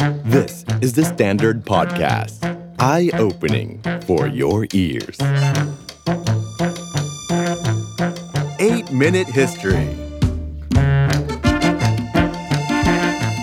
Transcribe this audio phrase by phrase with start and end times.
[0.00, 2.40] This is the Standard Podcast.
[2.78, 5.18] Eye-opening for your ears.
[8.58, 9.86] 8-Minute History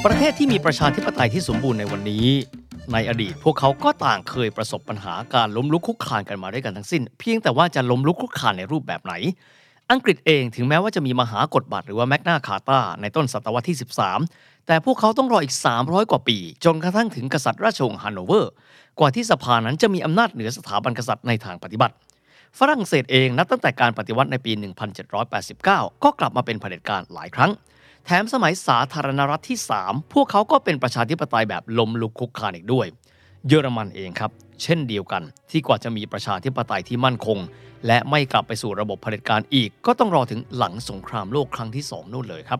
[0.05, 2.27] ประเทศที่มีประชาธิปไตยที่สมบูรณ์ในวันนี้
[2.93, 9.13] ในอดีตพวกเขาก็ต่างเคยประสบปัญหาการล้มลุกคุกคานกันมาด้วยกันทั้งสิ้น เพียงแต่ว่าจะล้มลุกคุกคานในรูปแบบไหน
[9.91, 13.77] อังกฤษเองถึงแม้ว่าจะมีมหากฎบัตรหรือว่าแมกนาคาตาในต้นศตวรรษที่
[14.21, 18.51] 13 แต่พวกเขาต้องรออีก 300 กว่าปี จนกระทั่งถึงกษัตริย์ราชวงศ์ฮันโนเวอร์
[18.99, 21.95] กว่าที่สภานั้นจะมีอำนาจเหนือสถาบันกษัตริย์ในทางปฏิบัติ
[22.59, 24.51] ฝรั่งเศสเองนับตั้งแต่การปฏิวัติในปี
[25.27, 27.51] 1789 ก็กลับมาเป็นเผด็จการหลายครั้ง
[28.05, 32.87] แถมสมัยสาธารณรัฐที่ 3 พวกเขาก็เป็นประชาธิปไตยแบบลมลุกคุกคานอีกด้วย
[33.47, 34.31] เยอรมันเองครับ
[34.63, 37.37] เช่นเดียวกัน ที่กว่าจะมีประชาธิปไตยที่มั่นคง
[37.87, 42.59] และไม่กลับไปสู่ระบบเผด็จการอีก ก็ต้องรอถึงหลังสงครามโลกครั้งที่2นู่นเลยครับ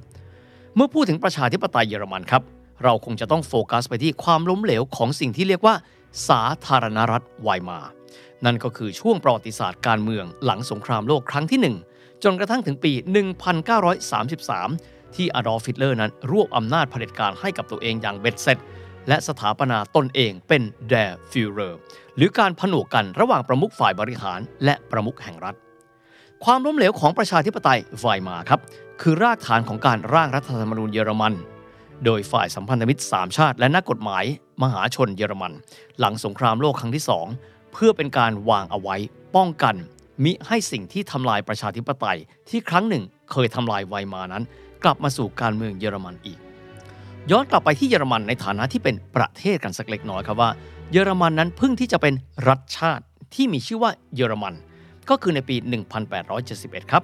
[0.75, 2.41] เมื่อพูดถึงประชาธิปไตยเยอรมันครับ
[2.83, 5.75] เราคงจะต้องโฟกัสไปที่ความล้มเหลวของสิ่งที่เรียกว่า
[6.29, 7.79] สาธารณรัฐไวมาร์
[8.45, 11.59] นั่นก็คือช่วงประวัติศาสตร์การเมืองหลังสงครามโลกครั้งที่
[11.93, 12.91] 1 จนกระทั่งถึงปี
[13.83, 18.57] 1933 ที่อดอล์ฟฮิตเลอร์นั้นรวบอำนาจเผด็จการให้กับตัวเองอย่างเบ็ดเสร็จ
[19.07, 20.93] และสถาปนาตนเองเป็น der
[21.31, 21.79] Führer
[22.15, 25.55] หรือการผนวกกันระหว่างประมุขฝ่ายบริหาร และประมุขแห่งรัฐ
[26.43, 28.59] ความล้มเหลวของประชาธิปไตยไวมาครับ
[29.01, 31.33] คือรากฐานของการร่างรัฐธรรมนูญเยอรมัน
[32.05, 34.23] โดยฝ่ายสัมพันธมิตร 3 ชาติ และนักกฎหมาย
[34.63, 35.53] มหาชนเยอรมัน
[35.99, 37.03] หลังสงครามโลกครั้งที่
[37.39, 38.95] 2 เพื่อเป็นการวางเอาไว้
[39.35, 39.75] ป้องกัน
[40.23, 42.17] มิให้สิ่งที่ทำลายประชาธิปไตย
[42.49, 44.43] ที่ครั้งหนึ่งเคยทำลายไวมานั้น
[44.83, 46.39] กลับมาสู่การเมืองเยอรมันอีก
[47.31, 50.49] ย้อนกลับไปที่เยอรมันในฐานะที่เป็นประเทศกันสักเล็กน้อยครับว่า
[50.91, 52.13] เยอรมันนั้นเพิ่งที่จะเป็น
[52.47, 54.53] รัฐชาติที่มีชื่อว่าเยอรมัน
[55.09, 55.55] ก็คือในปี
[56.23, 57.03] 1871 ครับ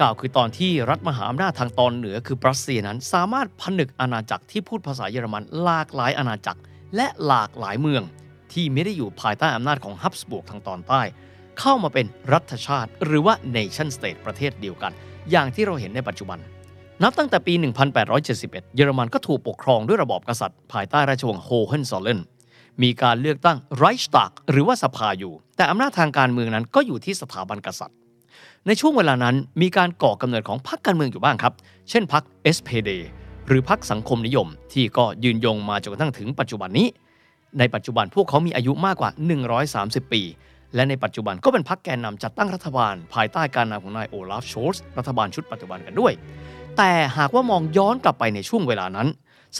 [0.00, 6.60] กล่าวคือตอนที่รัฐมหาอำนาจทางตอนเหนือคือบรัสเซียนั้น สามารถผนึกอาณาจักรที่พูดภาษาเยอรมันหลากหลายอาณาจักร
[6.96, 8.02] และหลากหลายเมือง
[8.52, 11.02] ที่ไม่ได้อยู่ภายใต้อำนาจของฮับสบูร์กทางตอนใต้
[11.60, 14.92] เข้ามาเป็นรัฐชาติ หรือว่า nation state ประเทศเดียวกัน
[15.30, 16.38] อย่างที่เราเห็นในปัจจุบัน
[17.02, 17.54] นับตั้งแต่ปี
[18.14, 22.20] 1871 เยอรมันก็ถูกปกครองด้วยระบอบกษัตริย์ ภายใต้ราชวงศ์โฮเฮนซอลเลน
[22.82, 27.96] มีการเลือกตั้งไรช์ตักหรือว่าสภาอยู่ แต่อำนาจทางการเมืองนั้นก็อยู่ที่สถาบันกษัตริย์
[28.66, 31.52] ในช่วงเวลานั้นมีการก่อกำเนิดของพรรคการเมืองอยู่บ้างครับ
[31.90, 32.24] เช่นพรรค
[32.56, 32.90] SPD
[33.46, 36.88] หรือพรรคสังคมนิยม ที่ก็ยืนยงมาจนกระทั่งถึงปัจจุบันนี้
[37.58, 39.10] ในปัจจุบันพวกเขามีอายุมากกว่า
[39.62, 40.22] 130 ปี
[40.74, 46.12] และในปัจจุบันก็เป็นพรรคแกนนำจัดตั้งรัฐบาล ภายใต้การนำของนายโอลาฟโชลส์รัฐบาลชุดปัจจุบันกันด้วย
[46.76, 49.08] แต่หากว่ามองย้อนกลับไปในช่วงเวลานั้น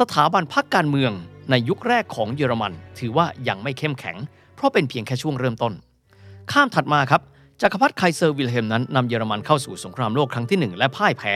[0.01, 1.13] สถาบันพรรคการเมือง
[1.51, 4.17] ในยุคแรกของเยอรมัน ถือว่ายังไม่เข้มแข็ง
[4.57, 5.73] เพราะเป็นเพียงแค่ช่วงเริ่มต้น
[6.53, 7.23] ข้ามถัดมาครับ
[7.63, 11.35] จักรพรรดิไคเซอร์วิลเฮล์มนั้นนำเยอรมันเข้าสู่สงครามโลกครั้งที่ 1 และพ่ายแพ้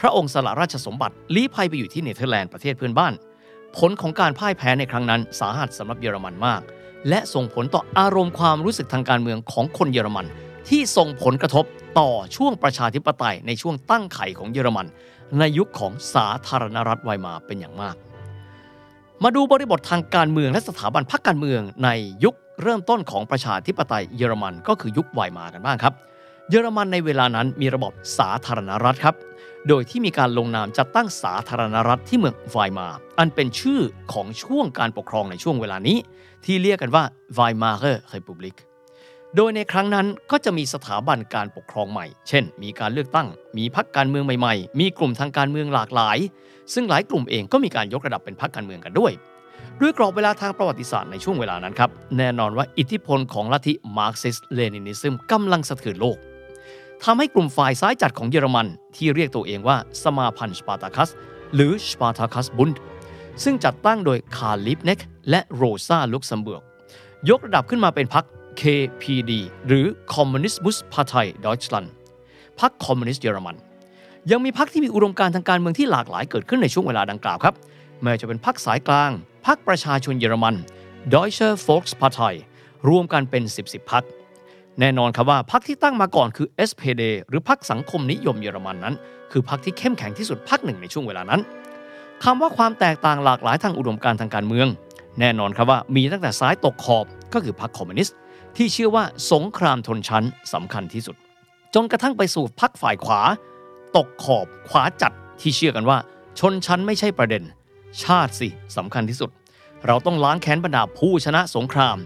[0.00, 3.12] พระองค์สละราชสมบัติลี้ภัยไปอยู่ที่เนเธอร์แลนด์ประเทศเพื่อนบ้าน
[3.76, 6.60] ผลของการพ่ายแพ้ในครั้งนั้นสาหัสสำหรับเยอรมันมาก
[7.08, 10.26] และส่งผลต่ออารมณ์ความรู้สึกทางการเมืองของคนเยอรมัน
[10.68, 11.64] ที่ส่งผลกระทบ
[11.98, 14.86] ต่อช่วงประชาธิปไตยในช่วงตั้งไข่ของเยอรมัน
[15.38, 17.96] ในยุคของสาธารณรัฐไวมาเป็นอย่างมาก
[19.24, 21.88] มาดูบริบททางการเมืองและสถาบันพรรคการเมืองใน
[22.24, 25.94] ยุคเริ่มต้นของประชาธิปไตยเยอรมันก็คือยุคไวมากันบ้างครับ
[26.50, 29.14] เยอรมันในเวลานั้นมีระบบสาธารณรัฐครับ
[29.68, 32.88] โดยที่มีการลงนามจัดตั้งสาธารณรัฐที่เมืองไวมา
[33.18, 33.80] อันเป็นชื่อ
[34.12, 35.98] ของช่วงการปกครองในช่วงเวลานี้
[36.44, 37.04] ที่เรียกกันว่า
[37.38, 38.56] Weimarer Republik
[39.36, 43.28] โดยในครั้งนั้นก็จะมีสถาบันการปกครองใหม่ เช่น มีการเลือกตั้ง
[43.58, 46.18] มีพรรคการเมืองใหม่ๆ มีกลุ่มทางการเมืองหลากหลาย
[46.74, 49.12] ซึ่งหลายกลุ่มเองก็มีการยกระดับเป็นพรรคการเมืองกันด้วย
[49.80, 56.18] ด้วยกรอบเวลาทางประวัติศาสตร์ในช่วงเวลานั้นครับ แน่นอนว่าอิทธิพลของลัทธิ Marxist-Leninism กำลังสะเทือนโลก
[57.04, 58.66] ทำให้กลุ่มฝ่ายซ้ายจัดของเยอรมัน
[58.96, 61.10] ที่เรียกตัวเองว่าสมาพันธ์สปาร์ตาคัส
[61.54, 62.70] หรือ Spartakusbund
[63.44, 64.98] ซึ่งจัดตั้งโดยคาร์ลลีบคเน็คท์
[65.30, 66.62] และโรซาลุกเซมเบิร์ก
[67.30, 68.24] ยกระดับขึ้นมาเป็นพรรค
[68.60, 69.32] KPD
[69.66, 71.88] หรือ Kommunismus Partei Deutschland
[72.60, 73.56] พรรคคอมมิวนิสต์เยอรมัน
[74.30, 77.54] ยังมีพรรคที่มีอุดมการณ์ทางการเมืองที่หลากหลายเกิดขึ้นในช่วงเวลาดังกล่าวครับ
[78.00, 79.10] ไม่ว่าจะเป็นพรรคสายกลาง
[79.46, 80.54] พรรคประชาชนเยอรมัน
[81.12, 82.34] Deutsche Volkspartei
[82.88, 84.04] รวมกันเป็น 10 10พรรค
[84.80, 88.94] แน่นอนครับว่าพรรคที่ตั้งมาก่อนคือ SPD หรือพรรคสังคมนิยมเยอรมันนั้น
[89.32, 91.40] คือพรรคที่เข้มแข็งที่สุดพรรคหนึ่งในช่วงเวลานั้น
[92.24, 94.68] คำว่าความแตกต่างหลากหลายทางอุดมการทางการเมือง
[95.20, 98.16] แน่นอนครับว่ามีตั้งแต่ซ้ายตกขอบก็คือพรรคคอมมิวนิสต์
[98.56, 101.16] ที่เชื่อว่าสงครามชนชั้นสำคัญที่สุด
[101.74, 103.20] จนกระทั่งไปสู่พรรคฝ่ายขวา
[103.96, 105.98] ตกขอบขวาจัดที่เชื่อกันว่า
[106.38, 107.42] ชนชั้นไม่ใช่ประเด็น
[108.02, 109.30] ชาติสิสำคัญที่สุด
[109.86, 111.96] เราต้องล้างแค้นบรรดาผู้ชนะสงคราม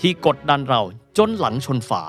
[0.00, 0.80] ที่กดดันเรา
[1.18, 2.02] จนหลังชนฝา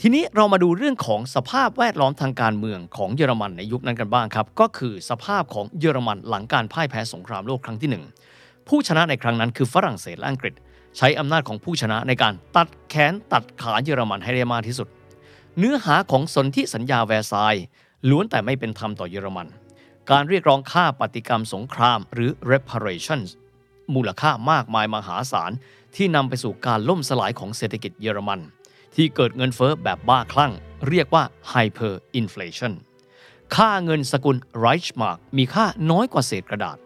[0.00, 8.04] ทีนี้เรามาดูเรื่องของสภาพแวดล้อมทางการเมืองของเยอรมันในยุคนั้นกันบ้างครับ ก็คือสภาพของเยอรมันหลังการพ่ายแพ้สงครามโลกครั้งที่หนึ่ง
[8.68, 10.54] ผู้ชนะในครั้งนั้นคือฝรั่งเศสและอังกฤษ
[10.96, 14.88] ใช้อำนาจของผู้ชนะในการตัดแขนตัดขาเยอรมันให้ได้มากที่สุด
[15.58, 17.56] เนื้อหาของสนธิสัญญาแวร์ซาย
[18.10, 19.46] ล้วนแต่ไม่เป็นธรรมต่อเยอรมัน
[20.10, 23.28] การเรียกร้องค่าปฏิกรรมสงครามหรือ reparations
[23.94, 25.52] มูลค่ามากมายมหาศาล
[25.96, 28.40] ที่นำไปสู่การล่มสลายของเศรษฐกิจเยอรมัน
[28.94, 30.52] ที่เกิดเงินเฟอ้อแบบบ้าคลั่ง
[30.88, 32.72] เรียกว่า hyperinflation
[33.54, 36.76] ค่าเงินสกุล Reichsmark มีค่าน้อยกว่าเศษกระดาษ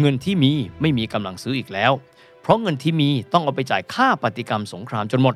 [0.00, 1.92] เงินที่มีไม่มีกำลังซื้ออีกแล้ว
[2.40, 5.34] เพราะเงินที่มีต้องเอาไปจ่ายค่าปฏิกรรมสงครามจนหมด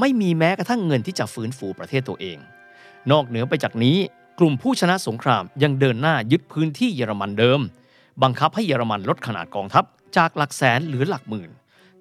[0.00, 2.38] ไม่มีแม้กระทั่งเงินที่จะฟื้นฟูประเทศตัวเอง
[3.10, 3.96] นอกเหนือไปจากนี้
[4.38, 7.60] กลุ่มผู้ชนะสงครามยังเดินหน้ายึดพื้นที่เยอรมันเดิม
[8.22, 9.84] บังคับให้เยอรมันลดขนาดกองทัพ
[10.16, 11.50] จากหลักแสนเหลือหลักหมื่น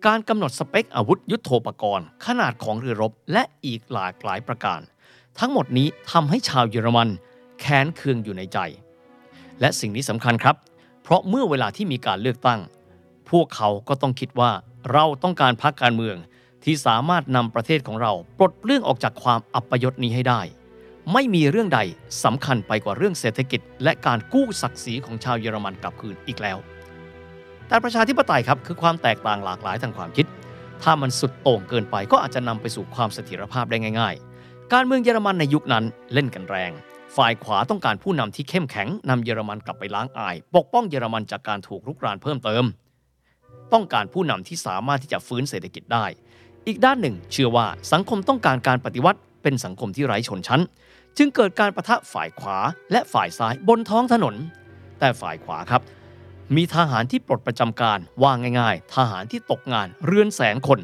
[0.04, 4.80] การกำหนดสเปคอาวุธยุโทโธปกรณ์ ขนาดของเรือรบ และอีกหลากหลายประการ
[5.40, 7.10] ทั้งหมดนี้ทำให้ชาวเยอรมัน
[7.60, 8.58] แค้นเคืองอยู่ในใจ
[9.60, 10.56] และสิ่งนี้สำคัญครับ
[11.04, 12.60] เพราะเมื่อเวลาที่มีการเลือกตั้ง
[13.30, 14.52] พวกเขาก็ต้องคิดว่า
[14.92, 16.18] เราต้องการพรรคการเมือง
[16.64, 20.42] ที่สามารถนำประเทศของเราปลดเรื่องออกจากความอัปยศนี้ให้ได้
[21.14, 21.80] ไม่มีเรื่องใด
[22.24, 26.58] สำคัญไปกว่าเรื่องเศรษฐกิจ และการกู้ศักดิ์ศรีของชาวเยอรมันกลับคืนอีกแล้ว
[27.68, 30.26] แต่ประชาธิปไตยครับคือความแตกต่างหลากหลายทางความคิด
[30.84, 35.84] ถ้ามันสุดโต่งเกินไปก็อาจจะนำไปสู่ความเสถียรภาพได้ง่าย ๆ การเมืองเยอรมันในยุคนั้น
[36.14, 36.72] เล่นกันแรง
[37.16, 42.64] ฝ่ายขวาต้องการผู้นำที่เข้มแข็งนำเยอรมันกลับไปล้างอาย ปกป้องเยอรมันจากการถูกรุกรานเพิ่มเติม
[43.74, 46.06] ต้องการผู้นำที่สามารถที่จะฟื้นเศรษฐกิจได้
[46.68, 50.62] อีกด้านหนึ่ง เชื่อว่าสังคมต้องการการปฏิวัติ เป็นสังคมที่ไร้ชนชั้น
[51.18, 52.58] จึงเกิดการประทะฝ่ายขวา
[52.92, 54.36] และฝ่ายซ้ายบนท้องถนน
[55.00, 55.82] แต่ฝ่ายขวาครับ
[56.56, 60.80] มีทหารที่ปลดประจำการว่าง่ายๆ ทหารที่ตกงานเรือนแสนคน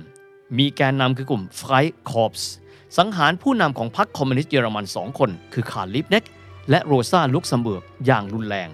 [0.57, 2.51] มีแกนนำคือกลุ่ม Freikorps
[2.97, 6.23] สังหารผู้นำของพรรคคอมมิวนิสต์เยอรมันสองคน คือคาร์ลลีบคเน็คท์
[6.69, 8.69] และโรซาลุกเซมเบิร์กอย่างรุนแรง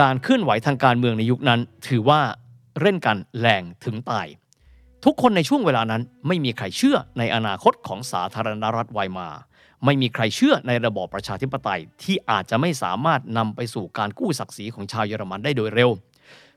[0.00, 2.20] การเคลื่อนไหวทางการเมืองในยุคนั้น ถือว่า
[2.80, 4.26] เล่นกันแรงถึงตาย
[5.04, 9.28] ทุกคนในช่วงเวลานั้นไม่มีใครเชื่อในอนาคตของสาธารณรัฐไวมาร์
[9.84, 15.90] ไม่มีใครเชื่อในระบอบประชาธิปไตยที่อาจจะไม่สามารถนำไปสู่การกู้ศักดิ์ศรีของชาวเยอรมันได้โดยเร็ว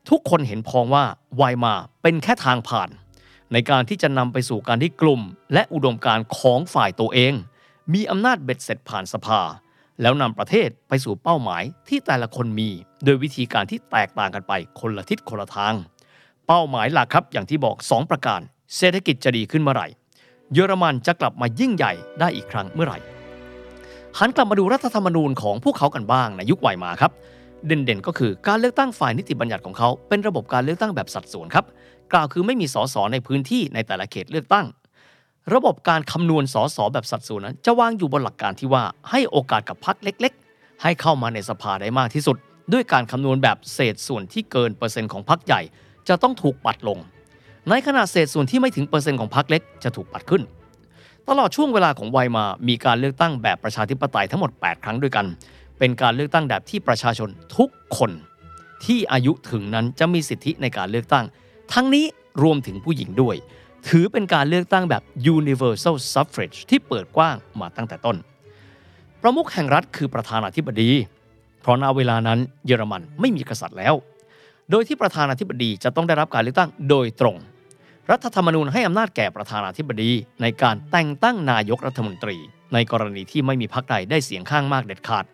[0.09, 1.05] ทุกคนเห็นพ้องว่า
[1.37, 2.89] ไวมาเป็นแค่ทางผ่าน
[3.53, 5.21] ในการที่จะนำไปสู่การที่กลุ่ม
[5.53, 7.33] และอุดมการของฝ่ายตัวเอง
[7.93, 9.41] มีอำนาจเบ็ดเสร็จผ่านสภา
[10.01, 12.69] แล้วนำประเทศไปสู่เป้าหมายที่แต่ละคนมี
[13.03, 15.75] โดยวิธีการที่แตกต่างกันไปคนละทิศคนละทาง
[16.47, 18.41] เป้าหมายหลักครับอย่างที่บอก 2 ประการ
[18.77, 19.87] เศรษฐกิจจะดีขึ้นเมื่อไหร่
[20.53, 22.99] เยอรมันจะกลับมายิ่งใหญ่ได้อีกครั้งเมื่อไหร่
[24.19, 27.11] หันกลับมาดูรัฐธรรมนูญของพวกเขากันบ้างในยุคไวมาครับ
[27.65, 31.65] เด่นๆ ก็คือการเลือกตั้งฝ่ายนิติบัญญัติของเขาเป็นระบบการเลือกตั้งแบบสัดส่วนครับ
[32.13, 34.65] กล่าวคือไม่มีสสในพื้นที่ในแต่ละเขตเลือกตั้ง
[35.53, 42.37] ระบบการคำนวณสสแบบสัดส่วนนั้น จะวางอยู่บนหลักการที่ว่าให้โอกาสกับพรรคเล็ก ๆ ให้เข้ามาในสภาได้มากที่สุด
[42.73, 45.61] ด้วยการคำนวณแบบเศษส่วนที่เกินเปอร์เซ็นต์ของพรรคใหญ่
[46.07, 46.99] จะต้องถูกปัดลง
[47.69, 50.41] ในขณะเศษส่วนที่ไม่ถึงเปอร์เซ็นต์ของพรรคเล็กจะถูกปัดขึ้น
[51.29, 55.25] ตลอดช่วงเวลาของไวมามีการเลือกตั้งแบบประชาธิปไตยทั้งหมด 8 ครั้งด้วยกัน
[55.79, 58.11] เป็นการเลือกตั้งแบบที่ประชาชนทุกคน
[58.85, 61.25] ที่อายุถึงนั้นจะมีสิทธิในการเลือกตั้ง
[61.73, 62.05] ทั้งนี้
[62.43, 63.35] รวมถึงผู้หญิงด้วย
[63.87, 65.03] ถือเป็นการเลือกตั้งแบบ
[65.35, 68.17] universal suffrage ที่เปิดกว้างมาตั้งแต่ต้น
[69.21, 70.91] ประมุขแห่งรัฐคือประธานาธิบดี
[71.61, 73.93] เพราะณเวลานั้นเยอรมันไม่มีกษัตริย์แล้ว
[74.71, 77.35] โดยที่ประธานาธิบดีจะต้องได้รับการเลือกตั้งโดยตรง
[78.11, 82.37] รัฐธรรมนูญให้อำนาจแก่ประธานาธิบดีในการแต่งตั้งนายกรัฐมนตรี
[82.73, 85.25] ในกรณีที่ไม่มีพรรคใดได้เสียงข้างมากเด็ดขาด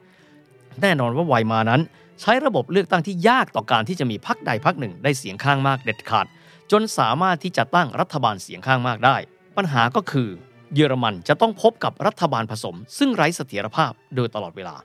[0.82, 1.82] แน่นอนว่าไวมานั้น
[2.22, 6.26] ใช้ระบบเลือกตั้งที่ยากต่อการที่จะมีพรรคใดพรรคหนึ่งได้เสียงข้างมากเด็ดขาด
[6.72, 9.18] จนสามารถที่จะตั้งรัฐบาลเสียงข้างมากได้
[9.58, 10.30] ปัญหาก็คือ
[10.74, 14.76] เยอรมันจะต้องพบกับรัฐบาลผสม ซึ่งไร้เสถียรภาพโดยตลอดเวลา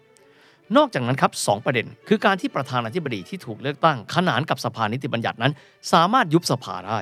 [0.76, 5.52] นอกจากนั้นครับสองประเด็น คือการที่ประธานาธิบดีที่ถูกเลือกตั้ง ขนานกับสภานิติบัญญัตินั้น
[5.92, 7.00] สามารถยุบสภาได้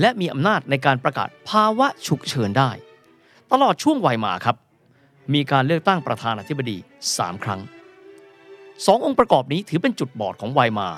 [0.00, 2.70] และมีอำนาจในการประกาศภาวะฉุกเฉินได้
[3.52, 4.56] ตลอดช่วงไวมาครับ
[5.34, 6.76] มีการเลือกตั้งประธานาธิบดี
[7.10, 7.60] 3 ครั้ง
[8.86, 10.88] สององค์ประกอบนี้ถือเป็นจุดบอดของไวมา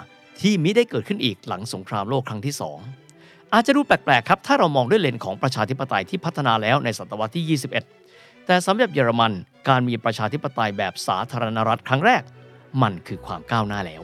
[0.40, 2.54] ที่มิได้เกิดขึ้นอีกหลังสงครามโลกครั้งที่
[3.02, 7.58] 2 อาจจะดูแปลกๆครับ ถ้าเรามองด้วยเลนส์ของประชาธิปไตยที่พัฒนาแล้วในศตวรรษที่
[8.00, 9.32] 21 แต่สำหรับเยอรมัน
[9.68, 12.22] การมีประชาธิปไตยแบบสาธารณรัฐครั้งแรก
[12.82, 14.02] มันคือความก้าวหน้าแล้ว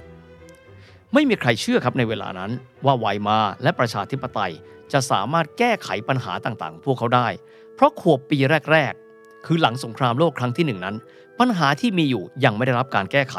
[1.14, 2.50] ไม่มีใครเชื่อครับในเวลานั้น
[2.84, 4.52] ว่าไวมาและประชาธิปไตย
[4.92, 7.28] จะสามารถแก้ไขปัญหาต่างๆ พวกเขาได้
[7.74, 8.38] เพราะขวบปี
[8.72, 10.96] แรก ๆ คือหลังสงครามโลกครั้งที่หนึ่งนั้น
[11.38, 13.36] ปัญหาที่มีอยู่ยังไม่ได้รับการแก้ไข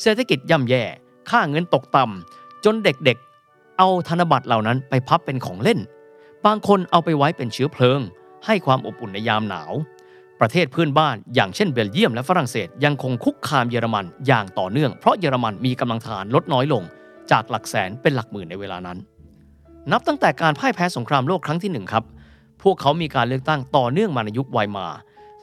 [0.00, 0.82] เศรษฐกิจย่ำแย่
[1.30, 5.80] ค่าเงินตกต่ำจนเด็กๆ เอาธนบัตรเหล่านั้นไปพับเป็นของเล่น
[6.46, 8.00] บางคนเอาไปไว้เป็นเชื้อเพลิง
[8.46, 9.72] ให้ความอบอุ่นในยามหนาว
[10.40, 16.82] ประเทศเพื่อนบ้านอย่างเช่นเบลเยียมและฝรั่งเศสยังคงคุกคามเยอรมันอย่างต่อเนื่องเพราะเยอรมันมีกำลังทหารลดน้อยลง
[17.30, 18.98] จากหลักแสนเป็นหลักหมื่นในเวลานั้น
[19.92, 22.04] นับตั้งแต่การพ่ายแพ้สงครามโลกครั้งที่หนึ่งครับ
[22.62, 24.86] พวกเขามีการเลือกตั้งต่อเนื่องมาในยุคไวมา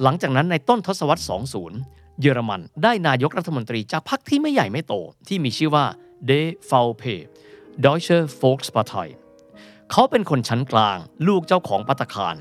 [0.04, 1.32] หลังจากนั้นในต้นทศวรรษ
[1.74, 4.94] 20 เยอรมันได้นายกรัฐมนตรีจากพรรคที่ไม่ใหญ่ไม่โต
[5.28, 5.86] ที่มีชื่อว่า
[6.30, 7.16] d e v a l p e
[7.84, 9.08] Deutsche Volkspartei
[9.92, 12.36] เขาเป็นคนชั้นกลาง ลูกเจ้าของปัตคาร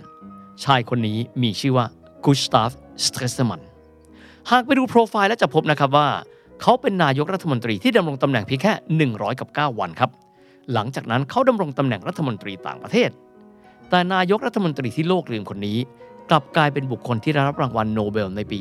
[0.65, 1.87] ชายคนนี้มีชื่อว่า
[2.25, 2.73] กุสตาฟ
[3.07, 3.61] สเตรสมัน
[4.51, 6.09] หากไปดูโปรไฟล์แล้วจะพบนะครับว่า
[6.63, 8.73] เขาเป็นนายกรัฐมนตรีที่ดำรงตำแหน่งเพียงแค่
[9.27, 10.11] 109 วันครับ
[10.75, 13.11] หลังจากนั้นเขาดำรงตำแหน่งรัฐมนตรีต่างประเทศ
[13.91, 15.79] แต่นายกรัฐมนตรีที่โลกลืมคนนี้
[16.31, 18.59] กลับกลายเป็นบุคคลที่ได้รับรางวัลโนเบลในปี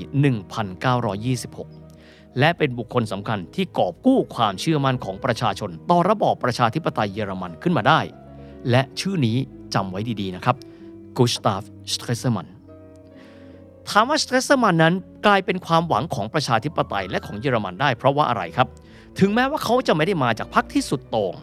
[1.63, 8.00] 1926 และเป็นบุคคลสำคัญที่กอบกู้ความเชื่อมั่นของประชาชน ต่อระบอบประชาธิปไตยเยอรมันขึ้นมาได้
[8.69, 9.38] และชื่อนี้
[9.74, 10.55] จำไว้ดีๆนะครับ
[11.17, 12.47] กุสตาฟสเตรสมัน
[13.89, 14.93] ถามว่าสเตรสมันนั้น
[15.25, 18.67] กลายเป็นความหวังของประชาธิปไตยและของเยอรมันได้เพราะว่าอะไรครับ
[19.19, 21.35] ถึงแม้ว่าเขาจะไม่ได้มาจากพรรคที่สุดโต่ง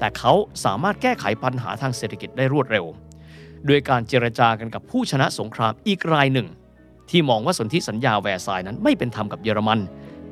[0.00, 0.32] แต่เขา
[0.64, 2.84] สามารถแก้ไขปัญหาทางเศรษฐกิจได้รวดเร็ว
[3.66, 6.48] โดยการเจรจากันกับผู้ชนะสงครามอีกรายหนึ่ง
[7.10, 9.80] ที่มองว่าสนธิสัญญาแวร์ซายนั้นไม่เป็นธรรมกับเยอรมัน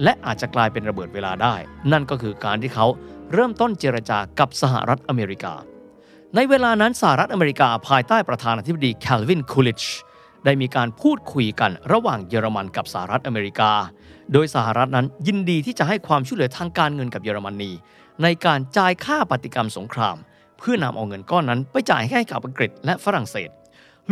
[0.03, 1.55] และอาจจะกลายเป็นระเบิดเวลาได้
[1.93, 2.87] นั่นก็คือการที่เขา
[3.33, 5.55] เริ่มต้นเจรจากับสหรัฐอเมริกา
[6.35, 9.83] ในเวลานั้นสหรัฐอเมริกาภายใต้ประธานาธิบดีแคลวินคูลิช
[10.45, 13.73] ได้มีการพูดคุยกันระหว่างเยอรมันกับสหรัฐอเมริกา
[14.33, 17.71] โดยสหรัฐนั้นยินดีที่จะให้ความช่วยเหลือทางการเงินกับเยอรมนี
[18.23, 20.17] ในการจ่ายค่าปฏิกรรมสงคราม
[20.59, 23.51] เพื่อนำเอาเงินก้อนนั้นไปจ่ายให้กับอังกฤษและฝรั่งเศส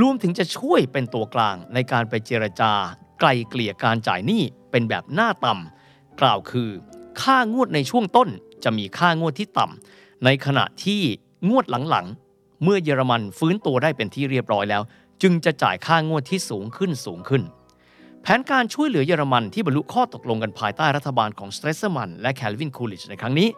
[0.01, 2.73] รวมถึงจะช่วยเป็นตัวกลางในการไปเจรจา
[3.21, 6.71] ไกลเกลี่ยการจ่ายหนี้เป็นแบบหน้าต่ำกล่าวคือ
[7.23, 8.29] ค่างวดในช่วงต้น
[8.65, 11.03] จะมีค่างวดที่ต่ำในขณะที่
[11.49, 14.83] งวดหลังๆ เมื่อเยอรมันฟื้นตัวได้เป็นที่เรียบร้อยแล้ว
[15.23, 17.43] จึงจะจ่ายค่างวดที่สูงขึ้นสูงขึ้น
[18.29, 23.49] แผนการช่วยเหลือเยอรมันที่บรรลุข้อตกลงกันภายใต้รัฐบาลของสเตรสมันและแคลวินคูลิชในครั้งนี้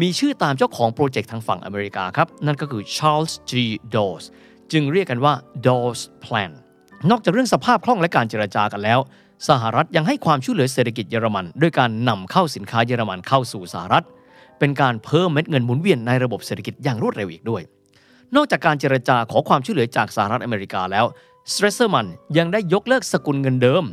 [0.00, 3.52] มีชื่อตามเจ้าของโปรเจกต์ทางฝั่งอเมริกาครับ นั่นก็คือ Charles G.
[3.94, 4.24] Dawes
[4.72, 5.34] จึงเรียกกันว่า
[5.66, 6.50] Dawes Plan
[7.10, 8.98] นอกจากเรื่องสภาพคล่องและการเจรจากันแล้ว
[9.48, 14.04] สหรัฐยังให้ความช่วยเหลือเศรษฐกิจเยอรมัน ด้วยการนำเข้าสินค้าเยอรมันเข้าสู่สหรัฐ
[14.58, 17.62] เป็นการเพิ่มเม็ดเงินหมุนเวียนในระบบเศรษฐกิจอย่างรวดเร็วอีกด้วย
[18.36, 21.06] นอกจากการเจรจาขอความช่วยเหลือจากสหรัฐอเมริกาแล้ว
[21.52, 22.06] สเตรเซอร์มัน
[22.38, 23.84] ยังได้ยกเลิกสกุลเงินเดิม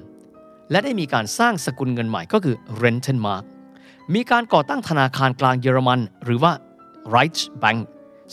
[0.71, 3.43] และได้มีการสร้างสกุลเงินใหม่ก็คือ Rentenmark
[4.13, 6.51] มีการก่อตั้งธนาคารกลางเยอรมัน หรือว่า
[7.13, 7.79] Reichsbank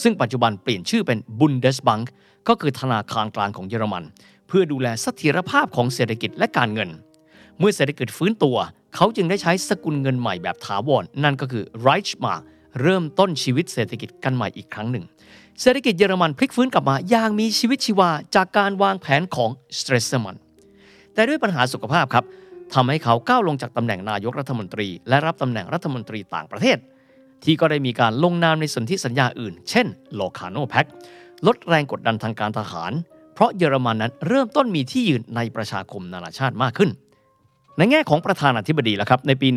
[0.03, 2.05] ซึ่งปัจจุบันเปลี่ยนชื่อเป็น Bundesbank
[2.49, 4.05] ก็คือธนาคารกลางของเยอรมัน
[4.47, 6.91] เพื่อดูแลเสถียรภาพของเศรษฐกิจและการเงิน
[7.59, 8.57] เมื่อเศรษฐกิจฟื้นตัว
[8.95, 12.43] เขาจึงได้ใช้สกุลเงินใหม่แบบถาวรนั่นก็คือ Reichsmark
[12.83, 15.05] เริ่มต้นชีวิตเศรษฐกิจกันใหม่อีกครั้งหนึ่ง
[15.61, 20.37] เศรษฐกิจเยอรมันพลิกฟื้นกลับมาอย่างมีชีวิตชีวาจากการวางแผนของสเตรเซอมันน์
[21.15, 22.25] แต่ด้วยปัญหาสุขภาพครับ
[22.75, 26.77] ทำให้เขาก้าวลงจากตำแหน่งนายกรัฐมนตรี และรับตำแหน่งรัฐมนตรีต่างประเทศ
[27.45, 30.87] ที่ก็ได้มีการลงนามในสนธิสัญญาอื่น เช่น Locarno Pact
[31.47, 32.93] ลดแรงกดดันทางการทหาร
[33.35, 36.91] เพราะเยอรมันนั้นเริ่มต้นมีที่ยืนในประชาคมนานาชาติมากขึ้น
[37.79, 39.49] ในแง่ของประธานาธิบดีแล้วครับ ในปี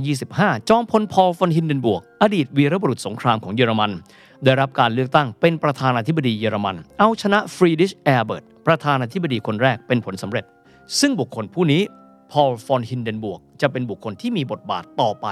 [0.00, 3.92] 1925 จอมพลพอลฟอนฮินเดนบวร์ก อดีตวีรบุรุษสงครามของเยอรมัน
[4.44, 10.44] ได้รับการเลือกตั้งเป็นประธานาธิบดีเยอรมัน เอาชนะฟรีดิชแอร์เบิร์ตประธานาธิบดีคนแรกเป็นผลสำเร็จ
[11.00, 11.82] ซึ่งบุคคลผู้นี้
[12.30, 15.26] พอลฟอนฮินเดนบวร์กจะเป็นบุคคลที่มีบทบาทต่อไป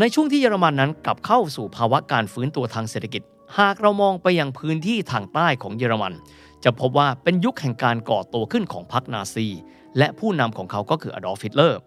[0.00, 3.22] ในช่วงที่เยอรมันนั้นกลับเข้าสู่ภาวะการฟื้นตัวทางเศรษฐกิจ
[3.58, 6.12] หากเรามองไปยังพื้นที่ทางใต้ของเยอรมัน
[6.64, 9.46] จะพบว่าเป็นยุคแห่งการก่อตัวขึ้นของพรรคนาซี
[9.98, 11.80] และผู้นำของเขาก็คืออดอล์ฟฮิตเลอร์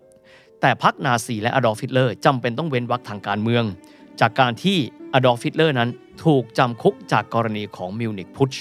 [0.61, 3.63] แต่พรรคนาซีและอดอล์ฟฮิตเลอร์จำเป็นต้องเว้นวรรคทางการเมือง
[4.21, 4.77] จากการที่
[5.13, 5.89] อดอล์ฟฮิตเลอร์นั้น
[6.25, 8.53] ถูกจำคุกจากกรณีของ Munich Putsch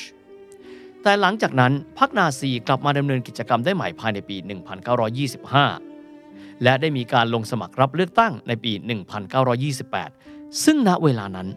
[1.02, 4.37] แต่หลังจากนั้นพรรคนาซีกลับมาดำเนินกิจกรรมได้ใหม่ภายในปี
[5.85, 8.73] 1925 และได้มีการลงสมัครรับเลือกตั้งในปี
[9.68, 11.49] 1928 ซึ่งณเวลานั้น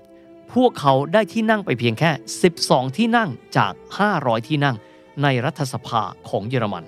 [0.54, 2.12] พวกเขาได้ที่นั่งไปเพียงแค่
[2.54, 3.74] 12 ที่นั่งจาก
[4.12, 4.75] 500 ที่นั่ง
[5.24, 6.84] ในรัฐสภาของเยอรมัน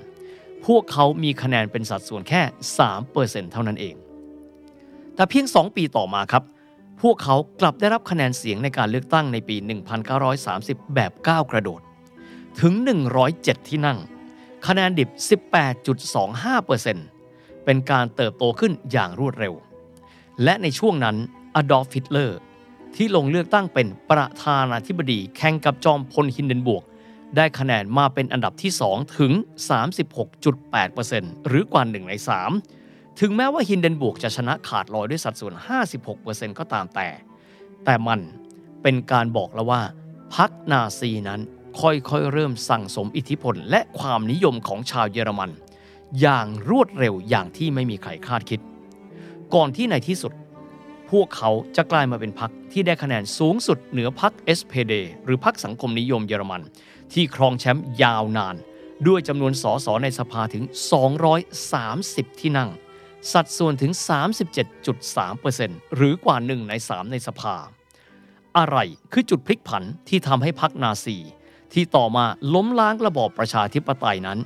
[0.66, 2.42] พวกเขามีคะแนนเป็นสัดส่วนแค่
[2.98, 3.96] 3%เท่านั้นเอง
[5.16, 6.44] แต่เพียง 2 ปีต่อมาครับ
[7.02, 9.56] พวกเขากลับได้รับคะแนนเสียงในการเลือกตั้งในปี
[10.46, 11.82] 1930 แบบก้าวกระโดด
[12.62, 12.74] ถึง
[13.22, 14.00] 107 ที่นั่ง
[14.68, 15.10] คะแนนดิบ
[15.98, 19.54] 18.25%เป็นการเติบโตขึ้นอย่างรวดเร็ว
[20.44, 21.16] และในช่วงนั้น
[21.56, 22.40] อดอล์ฟฮิตเลอร์
[22.96, 26.84] ที่ลงเลือกตั้งเป็นประธานาธิบดีแข่งกับจอมพลฮินเดนบวร์ก
[27.36, 29.32] ได้คะแนนมาเป็นอันดับที่ 2 ถึง
[30.20, 32.14] 36.8%หรือกว่า 1 ใน
[32.66, 35.54] 3 ถึงแม้ว่าฮินเดนบวร์กจะชนะขาดลอยด้วยสัดส่วน
[36.06, 37.08] 56%ก็ตามแต่
[37.86, 38.20] แต่มัน
[38.82, 39.82] เป็นการบอกแล้วว่า
[40.36, 41.42] พรรคนาซีนั้น
[41.80, 45.52] ค่อยๆเริ่มสั่งสมอิทธิพล และความนิยมของชาวเยอรมัน
[46.22, 48.60] อย่างรวดเร็วอย่างที่ไม่มีใครคาดคิด
[49.54, 50.34] ก่อนที่ในที่สุด
[51.12, 54.94] พวกเขาจะกลายมาเป็นพรรคที่ได้คะแนนสูงสุดเหนือพรรค SPD
[55.24, 56.62] หรือพรรคสังคมนิยมเยอรมัน
[57.14, 58.56] ที่ครองแชมป์ยาวนาน
[59.08, 60.64] ด้วยจำนวนสสในสภาถึง
[61.52, 62.70] 230 ที่นั่ง
[63.32, 63.92] สัดส่วนถึง
[64.74, 67.56] 37.3%หรือกว่า 1 ใน 3 ในสภา
[68.58, 68.78] อะไร
[69.12, 71.18] คือจุดพลิกผันที่ทำให้พรรคนาซี
[71.74, 74.40] ที่ต่อมาล้มล้างระบอบประชาธิปไตยนั้น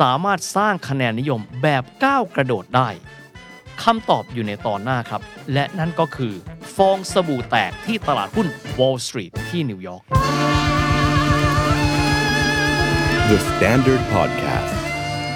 [0.00, 2.88] สามารถสร้างคะแนนนิยมแบบก้าวกระโดดได้
[3.82, 6.34] คำตอบอยู่ในตอนหน้าครับ และนั่นก็คือ
[6.76, 8.48] ฟองสบู่แตกที่ตลาดหุ้น
[8.78, 10.04] Wall Street ที่นิวยอร์ก
[13.30, 14.74] The Standard Podcast.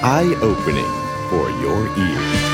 [0.03, 0.93] Eye opening
[1.31, 2.46] for your ears.